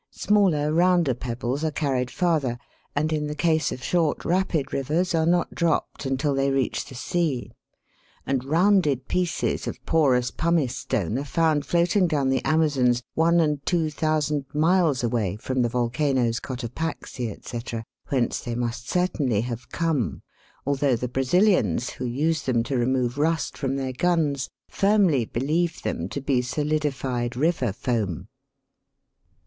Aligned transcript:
Smaller, 0.09 0.73
rounder 0.73 1.13
pebbles 1.13 1.63
are 1.63 1.69
carried 1.69 2.09
farther, 2.09 2.57
and 2.95 3.13
in 3.13 3.27
the 3.27 3.35
case 3.35 3.71
of 3.71 3.83
short 3.83 4.25
rapid 4.25 4.73
rivers 4.73 5.13
are 5.13 5.27
not 5.27 5.53
dropped 5.53 6.07
until 6.07 6.33
they 6.33 6.49
reach 6.49 6.85
the 6.85 6.95
sea; 6.95 7.51
and 8.25 8.43
rounded 8.43 9.07
pieces 9.07 9.67
of 9.67 9.77
porous 9.85 10.31
pumice 10.31 10.75
stone 10.75 11.19
are 11.19 11.23
found 11.23 11.67
floating 11.67 12.07
down 12.07 12.29
the 12.29 12.43
Amazons, 12.43 13.03
one 13.13 13.39
and 13.39 13.63
two 13.63 13.91
thousand 13.91 14.45
miles 14.55 15.03
away 15.03 15.35
from 15.35 15.61
the 15.61 15.69
volcanoes 15.69 16.39
Cotopaxi, 16.39 17.31
&c., 17.43 17.61
whence 18.09 18.39
they 18.39 18.55
must 18.55 18.89
certainly 18.89 19.41
have 19.41 19.69
come, 19.69 20.23
although 20.65 20.95
the 20.95 21.07
Brazilians, 21.07 21.91
who 21.91 22.05
use 22.05 22.41
them 22.41 22.63
to 22.63 22.75
remove 22.75 23.19
rust 23.19 23.55
from 23.55 23.75
their 23.75 23.93
guns, 23.93 24.49
firmly 24.67 25.25
believe 25.25 25.83
them 25.83 26.09
to 26.09 26.21
be 26.21 26.41
solidified 26.41 27.35
river 27.35 27.71
foam. 27.71 28.27